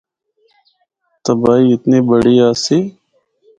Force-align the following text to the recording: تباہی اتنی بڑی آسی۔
تباہی 1.23 1.65
اتنی 1.73 1.97
بڑی 2.07 2.35
آسی۔ 2.47 2.77